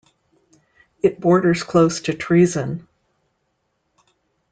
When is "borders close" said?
1.19-2.01